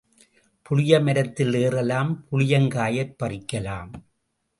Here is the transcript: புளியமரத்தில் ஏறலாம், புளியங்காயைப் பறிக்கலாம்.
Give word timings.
புளியமரத்தில் 0.65 1.53
ஏறலாம், 1.55 2.25
புளியங்காயைப் 2.31 3.13
பறிக்கலாம். 3.23 3.91